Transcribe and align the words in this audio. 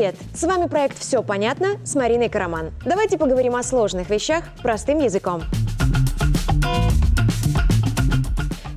Привет! 0.00 0.16
С 0.34 0.44
вами 0.44 0.66
проект 0.66 0.98
«Все 0.98 1.22
понятно» 1.22 1.76
с 1.84 1.94
Мариной 1.94 2.30
Караман. 2.30 2.70
Давайте 2.86 3.18
поговорим 3.18 3.54
о 3.54 3.62
сложных 3.62 4.08
вещах 4.08 4.44
простым 4.62 4.98
языком. 4.98 5.42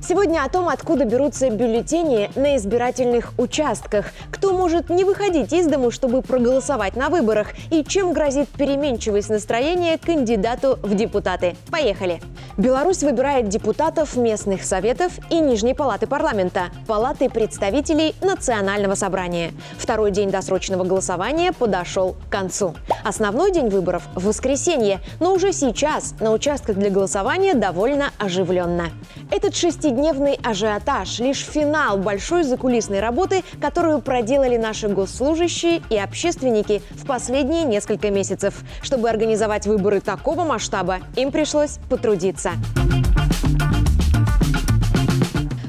Сегодня 0.06 0.44
о 0.44 0.50
том, 0.50 0.68
откуда 0.68 1.06
берутся 1.06 1.48
бюллетени 1.48 2.30
на 2.36 2.58
избирательных 2.58 3.32
участках, 3.38 4.12
кто 4.30 4.52
может 4.52 4.90
не 4.90 5.04
выходить 5.04 5.50
из 5.54 5.66
дому, 5.66 5.90
чтобы 5.90 6.20
проголосовать 6.20 6.94
на 6.94 7.08
выборах, 7.08 7.54
и 7.70 7.82
чем 7.84 8.12
грозит 8.12 8.50
переменчивость 8.50 9.30
настроения 9.30 9.96
кандидату 9.96 10.78
в 10.82 10.94
депутаты. 10.94 11.56
Поехали! 11.70 12.20
Беларусь 12.56 13.02
выбирает 13.02 13.48
депутатов 13.48 14.16
местных 14.16 14.62
советов 14.62 15.12
и 15.28 15.40
Нижней 15.40 15.74
палаты 15.74 16.06
парламента, 16.06 16.66
палаты 16.86 17.28
представителей 17.28 18.14
Национального 18.20 18.94
собрания. 18.94 19.50
Второй 19.76 20.12
день 20.12 20.30
досрочного 20.30 20.84
голосования 20.84 21.50
подошел 21.52 22.14
к 22.28 22.30
концу. 22.30 22.76
Основной 23.02 23.50
день 23.50 23.70
выборов– 23.70 24.04
в 24.14 24.26
воскресенье, 24.26 25.00
но 25.18 25.34
уже 25.34 25.52
сейчас 25.52 26.14
на 26.20 26.30
участках 26.30 26.76
для 26.76 26.90
голосования 26.90 27.54
довольно 27.54 28.10
оживленно. 28.18 28.90
Этот 29.32 29.56
шестидневный 29.56 30.38
ажиотаж– 30.44 31.18
лишь 31.18 31.44
финал 31.44 31.98
большой 31.98 32.44
закулисной 32.44 33.00
работы, 33.00 33.42
которую 33.60 34.00
проделали 34.00 34.58
наши 34.58 34.86
госслужащие 34.86 35.82
и 35.90 35.98
общественники 35.98 36.82
в 36.90 37.04
последние 37.04 37.64
несколько 37.64 38.10
месяцев. 38.10 38.54
Чтобы 38.80 39.10
организовать 39.10 39.66
выборы 39.66 40.00
такого 40.00 40.44
масштаба, 40.44 40.98
им 41.16 41.32
пришлось 41.32 41.78
потрудиться 41.90 42.43
лица. 42.44 42.52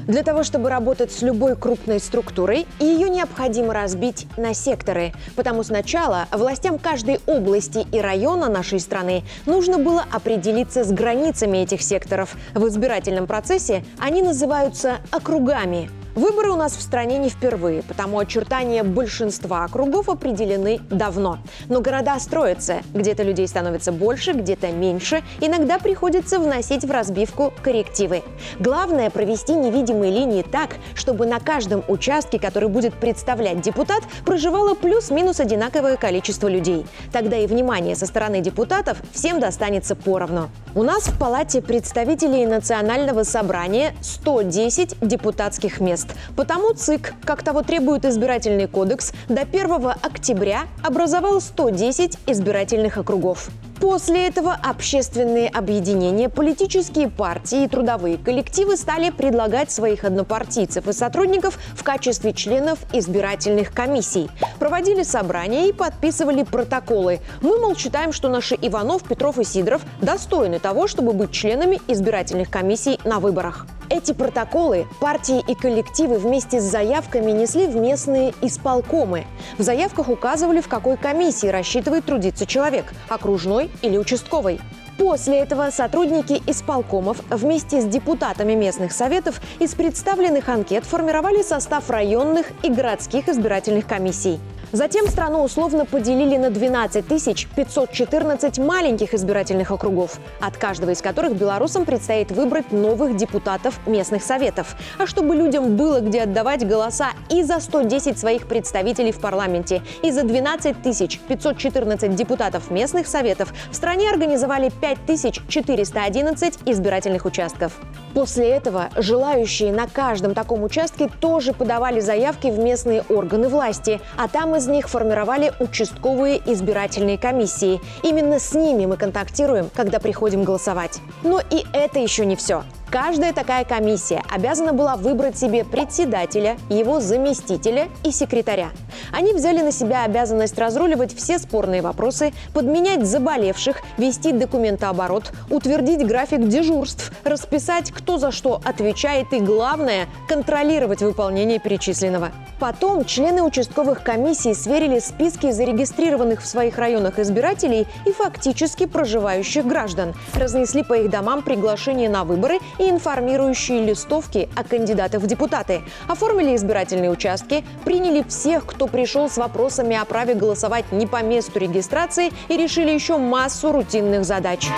Для 0.06 0.22
того, 0.22 0.44
чтобы 0.44 0.70
работать 0.70 1.10
с 1.10 1.22
любой 1.22 1.56
крупной 1.56 1.98
структурой, 1.98 2.66
ее 2.78 3.08
необходимо 3.08 3.74
разбить 3.74 4.28
на 4.36 4.54
секторы. 4.54 5.12
Потому 5.34 5.64
сначала 5.64 6.26
властям 6.30 6.78
каждой 6.78 7.20
области 7.26 7.84
и 7.90 8.00
района 8.00 8.48
нашей 8.48 8.78
страны 8.78 9.24
нужно 9.46 9.78
было 9.78 10.04
определиться 10.12 10.84
с 10.84 10.92
границами 10.92 11.58
этих 11.58 11.82
секторов. 11.82 12.36
В 12.54 12.68
избирательном 12.68 13.26
процессе 13.26 13.84
они 13.98 14.22
называются 14.22 14.98
округами. 15.10 15.90
Выборы 16.16 16.50
у 16.50 16.56
нас 16.56 16.74
в 16.74 16.80
стране 16.80 17.18
не 17.18 17.28
впервые, 17.28 17.82
потому 17.82 18.18
очертания 18.18 18.82
большинства 18.82 19.64
округов 19.64 20.08
определены 20.08 20.80
давно. 20.88 21.40
Но 21.68 21.82
города 21.82 22.18
строятся, 22.18 22.78
где-то 22.94 23.22
людей 23.22 23.46
становится 23.46 23.92
больше, 23.92 24.32
где-то 24.32 24.68
меньше, 24.68 25.22
иногда 25.42 25.78
приходится 25.78 26.38
вносить 26.38 26.86
в 26.86 26.90
разбивку 26.90 27.52
коррективы. 27.62 28.22
Главное 28.58 29.10
провести 29.10 29.52
невидимые 29.52 30.10
линии 30.10 30.40
так, 30.40 30.76
чтобы 30.94 31.26
на 31.26 31.38
каждом 31.38 31.84
участке, 31.86 32.38
который 32.38 32.70
будет 32.70 32.94
представлять 32.94 33.60
депутат, 33.60 34.02
проживало 34.24 34.72
плюс-минус 34.72 35.38
одинаковое 35.38 35.98
количество 35.98 36.48
людей. 36.48 36.86
Тогда 37.12 37.36
и 37.36 37.46
внимание 37.46 37.94
со 37.94 38.06
стороны 38.06 38.40
депутатов 38.40 38.96
всем 39.12 39.38
достанется 39.38 39.94
поровну. 39.94 40.48
У 40.74 40.82
нас 40.82 41.08
в 41.08 41.18
Палате 41.18 41.60
представителей 41.60 42.46
Национального 42.46 43.22
собрания 43.22 43.94
110 44.00 44.96
депутатских 45.02 45.80
мест 45.80 46.05
мест. 46.06 46.16
Потому 46.36 46.72
ЦИК, 46.72 47.14
как 47.24 47.42
того 47.42 47.62
требует 47.62 48.04
избирательный 48.04 48.66
кодекс, 48.66 49.12
до 49.28 49.42
1 49.42 49.92
октября 50.02 50.62
образовал 50.82 51.40
110 51.40 52.18
избирательных 52.26 52.98
округов. 52.98 53.48
После 53.80 54.26
этого 54.26 54.56
общественные 54.62 55.50
объединения, 55.50 56.30
политические 56.30 57.10
партии 57.10 57.64
и 57.64 57.68
трудовые 57.68 58.16
коллективы 58.16 58.74
стали 58.78 59.10
предлагать 59.10 59.70
своих 59.70 60.04
однопартийцев 60.04 60.88
и 60.88 60.92
сотрудников 60.94 61.58
в 61.74 61.84
качестве 61.84 62.32
членов 62.32 62.78
избирательных 62.94 63.74
комиссий. 63.74 64.30
Проводили 64.58 65.02
собрания 65.02 65.68
и 65.68 65.74
подписывали 65.74 66.42
протоколы. 66.42 67.20
Мы, 67.42 67.58
мол, 67.58 67.76
считаем, 67.76 68.14
что 68.14 68.30
наши 68.30 68.54
Иванов, 68.54 69.04
Петров 69.04 69.38
и 69.38 69.44
Сидоров 69.44 69.82
достойны 70.00 70.58
того, 70.58 70.86
чтобы 70.86 71.12
быть 71.12 71.32
членами 71.32 71.78
избирательных 71.86 72.48
комиссий 72.48 72.98
на 73.04 73.20
выборах. 73.20 73.66
Эти 73.88 74.12
протоколы 74.12 74.86
партии 74.98 75.44
и 75.46 75.54
коллективы 75.54 76.18
вместе 76.18 76.60
с 76.60 76.64
заявками 76.64 77.30
несли 77.30 77.66
в 77.66 77.76
местные 77.76 78.34
исполкомы. 78.42 79.26
В 79.58 79.62
заявках 79.62 80.08
указывали, 80.08 80.60
в 80.60 80.66
какой 80.66 80.96
комиссии 80.96 81.46
рассчитывает 81.46 82.04
трудиться 82.04 82.46
человек– 82.46 82.92
окружной 83.08 83.70
или 83.82 83.96
участковой. 83.96 84.60
После 84.98 85.38
этого 85.38 85.70
сотрудники 85.70 86.42
исполкомов 86.46 87.18
вместе 87.30 87.80
с 87.80 87.84
депутатами 87.84 88.54
местных 88.54 88.92
советов 88.92 89.40
из 89.60 89.74
представленных 89.74 90.48
анкет 90.48 90.84
формировали 90.84 91.42
состав 91.42 91.88
районных 91.90 92.46
и 92.64 92.70
городских 92.70 93.28
избирательных 93.28 93.86
комиссий. 93.86 94.40
Затем 94.76 95.08
страну 95.08 95.42
условно 95.42 95.86
поделили 95.86 96.36
на 96.36 96.50
12 96.50 97.06
514 97.06 98.58
маленьких 98.58 99.14
избирательных 99.14 99.70
округов, 99.70 100.20
от 100.38 100.58
каждого 100.58 100.90
из 100.90 101.00
которых 101.00 101.34
белорусам 101.34 101.86
предстоит 101.86 102.30
выбрать 102.30 102.72
новых 102.72 103.16
депутатов 103.16 103.80
местных 103.86 104.22
советов. 104.22 104.76
А 104.98 105.06
чтобы 105.06 105.34
людям 105.34 105.76
было 105.76 106.00
где 106.00 106.24
отдавать 106.24 106.68
голоса 106.68 107.12
и 107.30 107.42
за 107.42 107.60
110 107.60 108.18
своих 108.18 108.46
представителей 108.46 109.12
в 109.12 109.18
парламенте, 109.18 109.80
и 110.02 110.10
за 110.10 110.24
12 110.24 110.76
514 110.76 112.14
депутатов 112.14 112.70
местных 112.70 113.06
советов, 113.06 113.54
в 113.70 113.74
стране 113.74 114.10
организовали 114.10 114.68
5411 114.68 116.58
избирательных 116.66 117.24
участков. 117.24 117.72
После 118.16 118.48
этого 118.48 118.88
желающие 118.96 119.70
на 119.70 119.86
каждом 119.86 120.32
таком 120.32 120.62
участке 120.62 121.10
тоже 121.20 121.52
подавали 121.52 122.00
заявки 122.00 122.46
в 122.46 122.58
местные 122.58 123.02
органы 123.10 123.50
власти, 123.50 124.00
а 124.16 124.26
там 124.26 124.56
из 124.56 124.66
них 124.66 124.88
формировали 124.88 125.52
участковые 125.60 126.40
избирательные 126.46 127.18
комиссии. 127.18 127.78
Именно 128.02 128.38
с 128.38 128.54
ними 128.54 128.86
мы 128.86 128.96
контактируем, 128.96 129.68
когда 129.74 130.00
приходим 130.00 130.44
голосовать. 130.44 130.98
Но 131.24 131.40
и 131.40 131.66
это 131.74 131.98
еще 131.98 132.24
не 132.24 132.36
все. 132.36 132.62
Каждая 132.96 133.34
такая 133.34 133.66
комиссия 133.66 134.22
обязана 134.30 134.72
была 134.72 134.96
выбрать 134.96 135.36
себе 135.36 135.66
председателя, 135.66 136.56
его 136.70 136.98
заместителя 136.98 137.88
и 138.04 138.10
секретаря. 138.10 138.70
Они 139.12 139.34
взяли 139.34 139.60
на 139.60 139.70
себя 139.70 140.04
обязанность 140.04 140.58
разруливать 140.58 141.14
все 141.14 141.38
спорные 141.38 141.82
вопросы, 141.82 142.32
подменять 142.54 143.04
заболевших, 143.04 143.82
вести 143.98 144.32
документооборот, 144.32 145.30
утвердить 145.50 146.06
график 146.06 146.48
дежурств, 146.48 147.12
расписать, 147.22 147.90
кто 147.90 148.16
за 148.16 148.30
что 148.30 148.62
отвечает 148.64 149.30
и, 149.34 149.40
главное, 149.40 150.06
контролировать 150.26 151.02
выполнение 151.02 151.58
перечисленного. 151.58 152.32
Потом 152.58 153.04
члены 153.04 153.42
участковых 153.42 154.02
комиссий 154.02 154.54
сверили 154.54 155.00
списки 155.00 155.50
зарегистрированных 155.50 156.40
в 156.40 156.46
своих 156.46 156.78
районах 156.78 157.18
избирателей 157.18 157.86
и 158.06 158.12
фактически 158.12 158.86
проживающих 158.86 159.66
граждан, 159.66 160.14
разнесли 160.34 160.82
по 160.82 160.94
их 160.94 161.10
домам 161.10 161.42
приглашения 161.42 162.08
на 162.08 162.24
выборы 162.24 162.58
и 162.78 162.85
информирующие 162.90 163.84
листовки 163.84 164.48
о 164.54 164.64
кандидатах 164.64 165.22
в 165.22 165.26
депутаты, 165.26 165.82
оформили 166.08 166.54
избирательные 166.56 167.10
участки, 167.10 167.64
приняли 167.84 168.24
всех, 168.28 168.66
кто 168.66 168.86
пришел 168.86 169.28
с 169.28 169.36
вопросами 169.36 169.96
о 169.96 170.04
праве 170.04 170.34
голосовать 170.34 170.90
не 170.92 171.06
по 171.06 171.22
месту 171.22 171.58
регистрации 171.58 172.32
и 172.48 172.56
решили 172.56 172.90
еще 172.90 173.18
массу 173.18 173.72
рутинных 173.72 174.24
задач. 174.24 174.68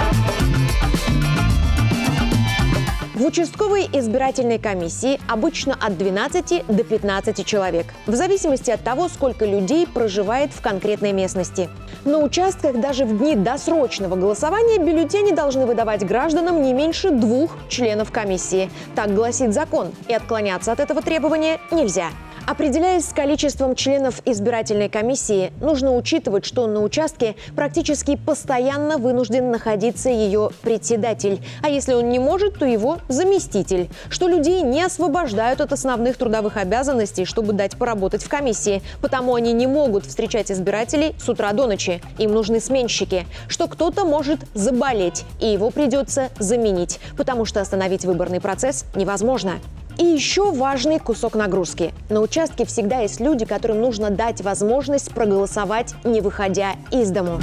В 3.19 3.25
участковой 3.25 3.89
избирательной 3.93 4.61
комиссии 4.61 5.19
обычно 5.27 5.75
от 5.75 5.99
12 5.99 6.65
до 6.69 6.85
15 6.85 7.45
человек, 7.45 7.87
в 8.07 8.15
зависимости 8.15 8.71
от 8.71 8.85
того, 8.85 9.09
сколько 9.09 9.45
людей 9.45 9.89
проживает 9.89 10.53
в 10.53 10.61
конкретной 10.61 11.11
местности. 11.11 11.69
На 12.05 12.19
участках 12.19 12.81
даже 12.81 13.05
в 13.05 13.19
дни 13.19 13.35
досрочного 13.35 14.15
голосования 14.15 14.79
бюллетени 14.79 15.35
должны 15.35 15.67
выдавать 15.67 16.07
гражданам 16.07 16.63
не 16.63 16.73
меньше 16.73 17.11
двух 17.11 17.57
членов 17.69 18.13
комиссии. 18.13 18.71
Так 18.95 19.13
гласит 19.13 19.53
закон, 19.53 19.89
и 20.07 20.15
отклоняться 20.15 20.71
от 20.71 20.79
этого 20.79 21.03
требования 21.03 21.59
нельзя. 21.73 22.11
Определяясь 22.49 23.05
с 23.05 23.13
количеством 23.13 23.75
членов 23.75 24.23
избирательной 24.25 24.89
комиссии, 24.89 25.53
нужно 25.61 25.95
учитывать, 25.95 26.47
что 26.47 26.67
на 26.67 26.83
участке 26.83 27.37
практически 27.55 28.17
постоянно 28.17 28.97
вынужден 28.97 29.51
находиться 29.51 30.09
ее 30.09 30.49
председатель, 30.63 31.43
а 31.63 31.69
если 31.69 31.93
он 31.93 32.09
не 32.09 32.19
может, 32.19 32.59
то 32.59 32.65
его 32.65 33.01
заместитель, 33.11 33.91
что 34.09 34.29
людей 34.29 34.63
не 34.63 34.83
освобождают 34.83 35.61
от 35.61 35.75
основных 35.75 36.17
трудовых 36.17 36.57
обязанностей, 36.57 37.27
чтобы 37.27 37.53
дать 37.53 37.77
поработать 37.77 38.23
в 38.23 38.31
комиссии, 38.31 38.81
потому 39.03 39.35
они 39.35 39.53
не 39.53 39.67
могут 39.67 40.07
встречать 40.07 40.51
избирателей 40.51 41.15
с 41.23 41.29
утра 41.29 41.53
до 41.53 41.67
ночи. 41.67 42.01
Им 42.17 42.33
нужны 42.33 42.61
сменщики, 42.61 43.27
что 43.49 43.69
кто-то 43.69 44.07
может 44.07 44.41
заболеть, 44.55 45.27
и 45.39 45.49
его 45.49 45.69
придется 45.69 46.31
заменить, 46.39 46.99
потому 47.15 47.45
что 47.45 47.61
остановить 47.61 48.07
выборный 48.07 48.41
процесс 48.41 48.87
невозможно. 48.95 49.61
И 49.99 50.05
еще 50.05 50.53
важный 50.53 51.01
кусок 51.01 51.35
нагрузки. 51.35 51.93
На 52.09 52.21
участке 52.21 52.65
всегда 52.65 53.01
есть 53.01 53.19
люди, 53.19 53.45
которым 53.45 53.81
нужно 53.81 54.11
дать 54.11 54.41
возможность 54.43 55.13
проголосовать, 55.13 55.95
не 56.05 56.21
выходя 56.21 56.77
из 56.93 57.11
дому. 57.11 57.41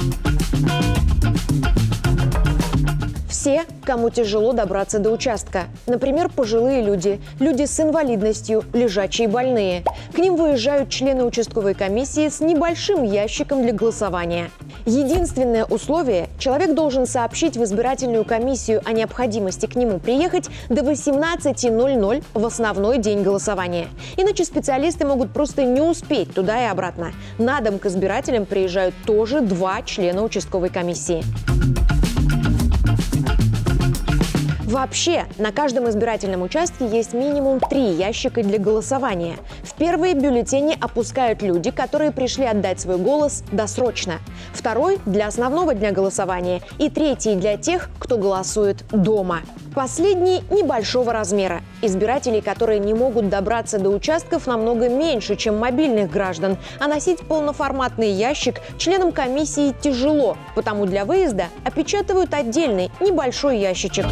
Все, 3.28 3.64
кому 3.84 4.08
тяжело 4.08 4.54
добраться 4.54 4.98
до 4.98 5.10
участка. 5.10 5.64
Например, 5.86 6.28
пожилые 6.28 6.82
люди, 6.82 7.20
люди 7.38 7.66
с 7.66 7.78
инвалидностью, 7.78 8.64
лежачие 8.72 9.28
больные. 9.28 9.84
К 10.14 10.18
ним 10.18 10.36
выезжают 10.36 10.88
члены 10.88 11.24
участковой 11.24 11.74
комиссии 11.74 12.28
с 12.28 12.40
небольшим 12.40 13.04
ящиком 13.04 13.62
для 13.62 13.72
голосования. 13.72 14.50
Единственное 14.86 15.64
условие– 15.64 16.28
человек 16.38 16.72
должен 16.72 17.06
сообщить 17.06 17.56
в 17.56 17.64
избирательную 17.64 18.24
комиссию 18.24 18.82
о 18.84 18.92
необходимости 18.92 19.66
к 19.66 19.74
нему 19.74 19.98
приехать 19.98 20.48
до 20.68 20.82
18.00 20.82 22.22
в 22.34 22.46
основной 22.46 22.98
день 22.98 23.22
голосования. 23.22 23.88
Иначе 24.16 24.44
специалисты 24.44 25.04
могут 25.04 25.32
просто 25.32 25.64
не 25.64 25.80
успеть 25.80 26.32
туда 26.32 26.66
и 26.66 26.68
обратно. 26.68 27.10
На 27.36 27.60
дом 27.60 27.80
к 27.80 27.86
избирателям 27.86 28.46
приезжают 28.46 28.94
тоже 29.04 29.40
два 29.40 29.82
члена 29.82 30.22
участковой 30.22 30.68
комиссии. 30.68 31.24
Вообще, 34.76 35.24
на 35.38 35.52
каждом 35.52 35.88
избирательном 35.88 36.42
участке 36.42 36.86
есть 36.86 37.14
минимум 37.14 37.60
три 37.60 37.92
ящика 37.92 38.42
для 38.42 38.58
голосования. 38.58 39.38
В 39.62 39.72
первые 39.72 40.12
бюллетени 40.12 40.76
опускают 40.78 41.40
люди, 41.40 41.70
которые 41.70 42.12
пришли 42.12 42.44
отдать 42.44 42.78
свой 42.78 42.98
голос 42.98 43.42
досрочно. 43.52 44.18
Второй– 44.52 44.98
для 45.06 45.28
основного 45.28 45.72
дня 45.72 45.92
голосования. 45.92 46.60
И 46.76 46.90
третий– 46.90 47.34
для 47.36 47.56
тех, 47.56 47.88
кто 47.98 48.18
голосует 48.18 48.84
дома. 48.92 49.40
Последний 49.74 50.42
небольшого 50.50 51.10
размера. 51.10 51.62
Избирателей, 51.80 52.42
которые 52.42 52.78
не 52.78 52.92
могут 52.92 53.30
добраться 53.30 53.78
до 53.78 53.88
участков, 53.88 54.46
намного 54.46 54.90
меньше, 54.90 55.36
чем 55.36 55.58
мобильных 55.58 56.10
граждан. 56.10 56.58
А 56.80 56.86
носить 56.86 57.20
полноформатный 57.20 58.10
ящик 58.10 58.60
членам 58.76 59.12
комиссии 59.12 59.74
тяжело, 59.80 60.36
потому 60.54 60.84
для 60.84 61.06
выезда 61.06 61.46
опечатывают 61.64 62.34
отдельный 62.34 62.90
небольшой 63.00 63.58
ящичек. 63.58 64.04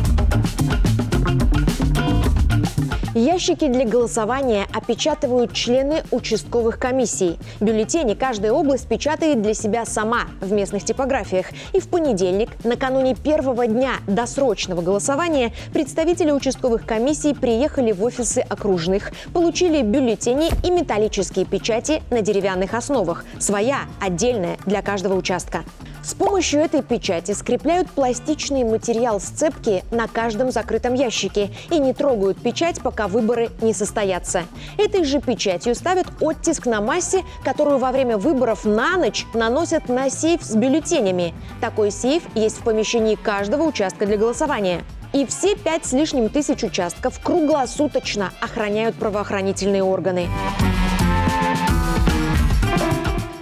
Ящики 3.25 3.69
для 3.69 3.87
голосования 3.87 4.67
опечатывают 4.71 5.55
члены 5.55 6.03
участковых 6.11 6.79
комиссий. 6.79 7.39
Бюллетени 7.59 8.13
каждая 8.13 8.53
область 8.53 8.87
печатает 8.87 9.41
для 9.41 9.55
себя 9.55 9.87
сама 9.87 10.25
в 10.43 10.53
местных 10.53 10.85
типографиях. 10.85 11.47
И 11.73 11.81
в 11.81 11.89
понедельник, 11.89 12.51
накануне 12.65 13.15
первого 13.15 13.67
дня 13.67 13.93
досрочного 14.07 14.83
голосования, 14.83 15.55
представители 15.73 16.33
участковых 16.33 16.85
комиссий 16.85 17.33
приехали 17.33 17.93
в 17.93 18.05
офисы 18.05 18.41
окружных, 18.41 19.11
получили 19.33 19.81
бюллетени 19.81 20.51
и 20.63 20.71
металлические 20.71 21.47
печати 21.47 22.03
на 22.11 22.21
деревянных 22.21 22.75
основах. 22.75 23.25
Своя, 23.39 23.87
отдельная 24.03 24.59
для 24.67 24.83
каждого 24.83 25.15
участка. 25.15 25.65
С 26.05 26.13
помощью 26.13 26.61
этой 26.61 26.83
печати 26.83 27.33
скрепляют 27.33 27.91
пластичный 27.91 28.63
материал 28.63 29.21
сцепки 29.21 29.83
на 29.91 30.07
каждом 30.07 30.51
закрытом 30.51 30.93
ящике 30.93 31.49
и 31.71 31.79
не 31.79 31.95
трогают 31.95 32.37
печать, 32.39 32.83
пока 32.83 33.09
выборы 33.15 33.51
не 33.63 33.73
состоятся. 33.73 34.45
Этой 34.77 35.05
же 35.05 35.21
печатью 35.21 35.75
ставят 35.75 36.07
оттиск 36.21 36.67
на 36.67 36.81
массе, 36.81 37.23
которую 37.45 37.79
во 37.79 37.93
время 37.93 38.19
выборов 38.19 38.65
на 38.65 38.97
ночь 38.97 39.25
наносят 39.33 39.89
на 39.89 40.11
сейф 40.11 40.43
с 40.43 40.55
бюллетенями. 40.55 41.33
Такой 41.61 41.91
сейф 41.91 42.25
есть 42.35 42.59
в 42.59 42.65
помещении 42.65 43.15
каждого 43.15 43.63
участка 43.63 44.05
для 44.05 44.17
голосования. 44.17 44.83
И 45.13 45.25
все 45.27 45.55
пять 45.55 45.87
с 45.87 45.93
лишним 45.93 46.29
тысяч 46.29 46.65
участков 46.65 47.21
круглосуточно 47.21 48.33
охраняют 48.41 48.97
правоохранительные 48.97 49.85
органы. 49.85 50.29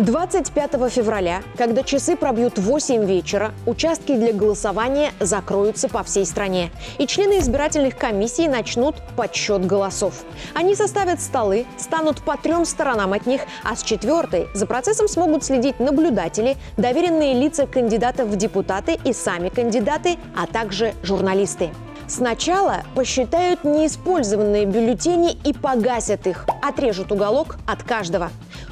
25 0.03 0.91
февраля, 0.91 1.43
когда 1.57 1.85
часы 1.85 2.17
пробьют 2.17 2.59
8 2.59 3.05
вечера, 3.05 3.53
участки 3.67 4.17
для 4.17 4.33
голосования 4.33 5.13
закроются 5.21 5.89
по 5.89 6.03
всей 6.03 6.27
стране. 6.27 6.71
И 6.99 7.07
члены 7.07 7.39
избирательных 7.39 7.97
комиссий 7.97 8.49
начнут 8.49 8.97
подсчет 9.17 9.65
голосов. 9.65 10.25
Они 10.55 10.75
составят 10.75 11.21
столы, 11.21 11.67
станут 11.79 12.21
по 12.23 12.37
трем 12.37 12.65
сторонам 12.65 13.13
от 13.13 13.27
них, 13.27 13.43
а 13.63 13.77
с 13.77 13.85
четвертой 13.85 14.49
за 14.55 14.67
процессом 14.67 15.07
смогут 15.07 15.45
следить 15.45 15.79
наблюдатели, 15.79 16.57
доверенные 16.77 17.35
лица 17.35 17.69
кандидатов 17.69 18.29
в 18.29 18.35
депутаты 18.35 18.99
и 19.05 19.13
сами 19.13 19.51
кандидаты, 19.51 20.17
а 20.37 20.49
также 20.49 20.95
журналисты. 21.05 21.71
Сначала 22.09 22.83
посчитают 22.95 23.65
неиспользованные 23.65 24.67
бюллетени 24.67 25.33
и 25.45 25.53
погасят 25.53 26.27
их, 26.27 26.47
отрежут 26.61 27.13
уголок 27.13 27.57
от 27.67 27.83
каждого. 27.83 28.31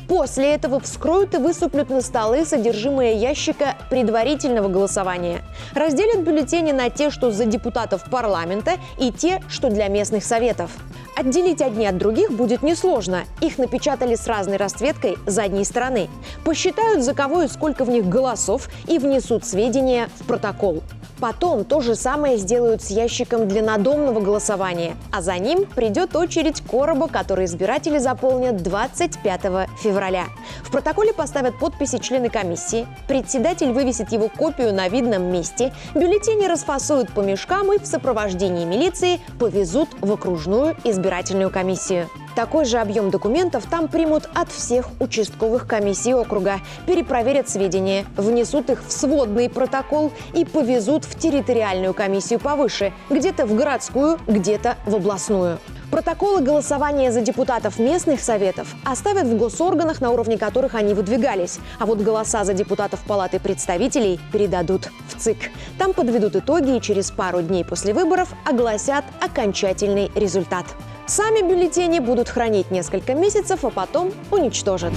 После 0.08 0.54
этого 0.54 0.80
вскроют 0.80 1.34
и 1.34 1.38
высыплют 1.38 1.88
на 1.88 2.00
столы 2.00 2.44
содержимое 2.44 3.14
ящика 3.14 3.76
предварительного 3.90 4.68
голосования. 4.68 5.42
Разделят 5.72 6.24
бюллетени 6.24 6.72
на 6.72 6.90
те, 6.90 7.10
что 7.10 7.30
за 7.30 7.44
депутатов 7.44 8.10
парламента, 8.10 8.72
и 8.98 9.12
те, 9.12 9.40
что 9.48 9.70
для 9.70 9.86
местных 9.86 10.24
советов. 10.24 10.72
Отделить 11.16 11.62
одни 11.62 11.86
от 11.86 11.96
других 11.96 12.32
будет 12.32 12.62
несложно. 12.62 13.24
Их 13.40 13.58
напечатали 13.58 14.16
с 14.16 14.26
разной 14.26 14.56
расцветкой 14.56 15.16
задней 15.26 15.64
стороны. 15.64 16.08
Посчитают, 16.44 17.04
за 17.04 17.14
кого 17.14 17.42
и 17.42 17.48
сколько 17.48 17.84
в 17.84 17.90
них 17.90 18.08
голосов, 18.08 18.68
и 18.88 18.98
внесут 18.98 19.44
сведения 19.44 20.08
в 20.18 20.26
протокол. 20.26 20.82
Потом 21.20 21.64
то 21.64 21.80
же 21.80 21.94
самое 21.94 22.38
сделают 22.38 22.82
с 22.82 22.90
ящиком 22.90 23.46
для 23.46 23.62
надомного 23.62 24.20
голосования, 24.20 24.96
а 25.12 25.20
за 25.20 25.36
ним 25.36 25.66
придет 25.66 26.16
очередь 26.16 26.62
короба, 26.62 27.08
который 27.08 27.44
избиратели 27.44 27.98
заполнят 27.98 28.62
25 28.62 29.40
февраля. 29.82 30.24
В 30.62 30.70
протоколе 30.70 31.12
поставят 31.12 31.58
подписи 31.58 31.98
члены 31.98 32.30
комиссии, 32.30 32.86
председатель 33.06 33.72
вывесит 33.72 34.12
его 34.12 34.28
копию 34.28 34.72
на 34.72 34.88
видном 34.88 35.24
месте, 35.24 35.74
бюллетени 35.94 36.46
расфасуют 36.46 37.12
по 37.12 37.20
мешкам 37.20 37.72
и 37.72 37.78
в 37.78 37.86
сопровождении 37.86 38.64
милиции 38.64 39.20
повезут 39.38 39.90
в 40.00 40.10
окружную 40.10 40.74
избирательную 40.84 41.50
комиссию. 41.50 42.08
Такой 42.34 42.64
же 42.64 42.78
объем 42.78 43.10
документов 43.10 43.64
там 43.68 43.88
примут 43.88 44.28
от 44.34 44.50
всех 44.50 44.86
участковых 45.00 45.66
комиссий 45.66 46.14
округа, 46.14 46.60
перепроверят 46.86 47.48
сведения, 47.48 48.06
внесут 48.16 48.70
их 48.70 48.84
в 48.86 48.92
сводный 48.92 49.50
протокол 49.50 50.12
и 50.32 50.44
повезут 50.44 51.04
в 51.04 51.18
территориальную 51.18 51.92
комиссию 51.92 52.38
повыше, 52.38 52.92
где-то 53.10 53.46
в 53.46 53.54
городскую, 53.54 54.18
где-то 54.26 54.76
в 54.86 54.94
областную. 54.94 55.58
Протоколы 55.90 56.40
голосования 56.40 57.10
за 57.10 57.20
депутатов 57.20 57.80
местных 57.80 58.20
советов 58.20 58.74
оставят 58.84 59.24
в 59.24 59.36
госорганах, 59.36 60.00
на 60.00 60.10
уровне 60.10 60.38
которых 60.38 60.76
они 60.76 60.94
выдвигались. 60.94 61.58
А 61.80 61.86
вот 61.86 61.98
голоса 61.98 62.44
за 62.44 62.54
депутатов 62.54 63.00
Палаты 63.00 63.40
представителей 63.40 64.20
передадут 64.32 64.88
в 65.08 65.18
ЦИК. 65.18 65.50
Там 65.78 65.92
подведут 65.92 66.36
итоги 66.36 66.76
и 66.76 66.80
через 66.80 67.10
пару 67.10 67.42
дней 67.42 67.64
после 67.64 67.92
выборов 67.92 68.32
огласят 68.44 69.04
окончательный 69.20 70.12
результат. 70.14 70.64
Сами 71.06 71.40
бюллетени 71.40 71.98
будут 71.98 72.28
хранить 72.28 72.70
несколько 72.70 73.14
месяцев, 73.14 73.64
а 73.64 73.70
потом 73.70 74.12
уничтожат. 74.30 74.92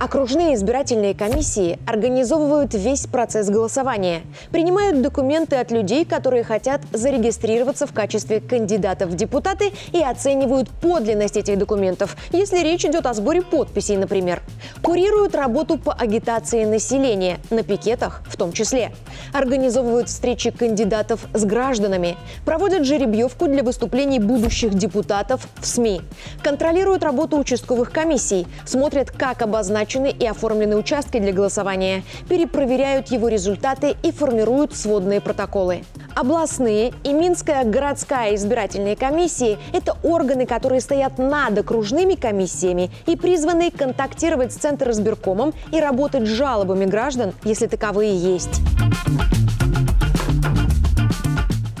Окружные 0.00 0.54
избирательные 0.54 1.14
комиссии 1.14 1.78
организовывают 1.86 2.72
весь 2.72 3.06
процесс 3.06 3.50
голосования, 3.50 4.22
принимают 4.50 5.02
документы 5.02 5.56
от 5.56 5.70
людей, 5.70 6.06
которые 6.06 6.42
хотят 6.42 6.80
зарегистрироваться 6.90 7.86
в 7.86 7.92
качестве 7.92 8.40
кандидатов 8.40 9.10
в 9.10 9.14
депутаты 9.14 9.72
и 9.92 10.02
оценивают 10.02 10.70
подлинность 10.70 11.36
этих 11.36 11.58
документов, 11.58 12.16
если 12.32 12.60
речь 12.60 12.86
идет 12.86 13.04
о 13.04 13.12
сборе 13.12 13.42
подписей, 13.42 13.98
например. 13.98 14.40
Курируют 14.80 15.34
работу 15.34 15.76
по 15.76 15.92
агитации 15.92 16.64
населения, 16.64 17.36
на 17.50 17.62
пикетах 17.62 18.22
в 18.26 18.38
том 18.38 18.52
числе. 18.54 18.92
Организовывают 19.34 20.08
встречи 20.08 20.50
кандидатов 20.50 21.26
с 21.34 21.44
гражданами, 21.44 22.16
проводят 22.46 22.86
жеребьевку 22.86 23.48
для 23.48 23.62
выступлений 23.62 24.18
будущих 24.18 24.72
депутатов 24.72 25.46
в 25.60 25.66
СМИ, 25.66 26.00
контролируют 26.42 27.04
работу 27.04 27.36
участковых 27.36 27.92
комиссий, 27.92 28.46
смотрят, 28.64 29.10
как 29.10 29.42
обозначить 29.42 29.89
обозначены 29.90 30.14
и 30.18 30.26
оформлены 30.26 30.76
участки 30.76 31.18
для 31.18 31.32
голосования, 31.32 32.02
перепроверяют 32.28 33.08
его 33.08 33.28
результаты 33.28 33.96
и 34.02 34.12
формируют 34.12 34.74
сводные 34.74 35.20
протоколы. 35.20 35.84
Областные 36.14 36.92
и 37.04 37.12
Минская 37.12 37.64
городская 37.64 38.34
избирательные 38.34 38.96
комиссии– 38.96 39.58
это 39.72 39.96
органы, 40.02 40.46
которые 40.46 40.80
стоят 40.80 41.18
над 41.18 41.58
окружными 41.58 42.14
комиссиями 42.14 42.90
и 43.06 43.16
призваны 43.16 43.70
контактировать 43.70 44.52
с 44.52 44.56
Центром 44.56 44.92
избиркомом 44.92 45.52
и 45.72 45.80
работать 45.80 46.26
с 46.26 46.30
жалобами 46.30 46.84
граждан, 46.84 47.32
если 47.44 47.66
таковые 47.66 48.16
есть. 48.16 48.60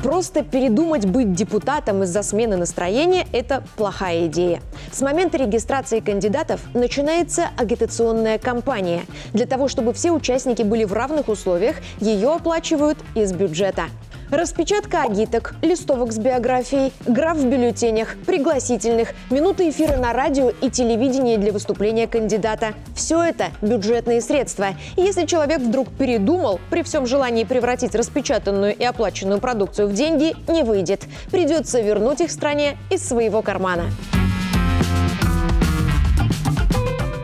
Просто 0.02 0.42
передумать 0.42 1.04
быть 1.04 1.34
депутатом 1.34 2.04
из-за 2.04 2.22
смены 2.22 2.56
настроения– 2.56 3.26
это 3.32 3.62
плохая 3.76 4.28
идея. 4.28 4.62
С 4.90 5.02
момента 5.02 5.36
регистрации 5.36 6.00
кандидатов 6.00 6.62
начинается 6.72 7.48
агитационная 7.58 8.38
кампания. 8.38 9.02
Для 9.34 9.44
того, 9.44 9.68
чтобы 9.68 9.92
все 9.92 10.10
участники 10.10 10.62
были 10.62 10.84
в 10.84 10.94
равных 10.94 11.28
условиях, 11.28 11.76
ее 12.00 12.32
оплачивают 12.32 12.96
из 13.14 13.32
бюджета. 13.34 13.84
Распечатка 14.30 15.02
агиток, 15.02 15.54
листовок 15.60 16.12
с 16.12 16.18
биографией, 16.18 16.92
граф 17.04 17.36
в 17.38 17.46
бюллетенях, 17.46 18.14
пригласительных, 18.26 19.08
минуты 19.28 19.70
эфира 19.70 19.96
на 19.96 20.12
радио 20.12 20.50
и 20.50 20.70
телевидении 20.70 21.36
для 21.36 21.52
выступления 21.52 22.06
кандидата. 22.06 22.74
Все 22.94 23.24
это 23.24 23.46
бюджетные 23.60 24.20
средства. 24.20 24.68
И 24.96 25.02
если 25.02 25.26
человек 25.26 25.58
вдруг 25.58 25.88
передумал, 25.88 26.60
при 26.70 26.84
всем 26.84 27.06
желании 27.06 27.42
превратить 27.42 27.96
распечатанную 27.96 28.76
и 28.76 28.84
оплаченную 28.84 29.40
продукцию 29.40 29.88
в 29.88 29.94
деньги, 29.94 30.36
не 30.48 30.62
выйдет. 30.62 31.06
Придется 31.32 31.80
вернуть 31.80 32.20
их 32.20 32.30
стране 32.30 32.76
из 32.88 33.04
своего 33.06 33.42
кармана. 33.42 33.86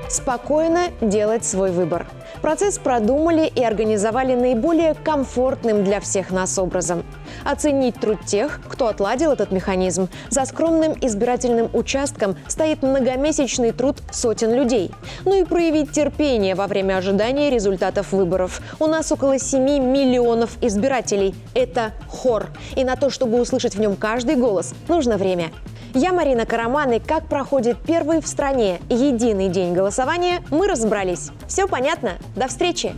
Спокойно 0.09 0.89
делать 1.01 1.45
свой 1.45 1.71
выбор. 1.71 2.07
Процесс 2.47 2.79
продумали 2.79 3.51
и 3.53 3.65
организовали 3.65 4.37
наиболее 4.37 4.95
комфортным 4.95 5.83
для 5.83 5.99
всех 5.99 6.31
нас 6.31 6.57
образом. 6.61 7.03
Оценить 7.45 7.99
труд 7.99 8.25
тех, 8.25 8.61
кто 8.69 8.87
отладил 8.87 9.33
этот 9.33 9.51
механизм. 9.51 10.09
За 10.31 10.45
скромным 10.45 10.93
избирательным 11.01 11.69
участком 11.73 12.37
стоит 12.47 12.85
многомесячный 12.85 13.73
труд 13.73 13.97
сотен 14.13 14.55
людей. 14.55 14.93
Ну 15.25 15.35
и 15.35 15.43
проявить 15.43 15.91
терпение 15.91 16.55
во 16.55 16.69
время 16.69 16.99
ожидания 16.99 17.51
результатов 17.51 18.13
выборов. 18.13 18.61
У 18.79 18.87
нас 18.87 19.11
около 19.11 19.41
7 19.41 19.61
миллионов 19.65 20.57
избирателей. 20.61 21.35
Это 21.53 21.95
хор. 22.07 22.51
И 22.77 22.85
на 22.85 22.95
то, 22.95 23.11
чтобы 23.11 23.41
услышать 23.41 23.75
в 23.75 23.81
нем 23.81 23.97
каждый 23.97 24.37
голос, 24.37 24.73
нужно 24.87 25.17
время. 25.17 25.51
Я 25.99 26.13
Марина 26.13 26.45
Караман, 26.45 26.93
и 26.93 26.99
как 26.99 27.27
проходит 27.27 27.79
первый 27.79 28.21
в 28.21 28.27
стране 28.27 28.81
единый 28.91 29.49
день 29.49 29.73
голосования, 29.73 30.45
мы 30.51 30.69
разобрались. 30.69 31.31
Все 31.49 31.67
понятно? 31.67 32.19
До 32.37 32.49
встречи! 32.49 32.95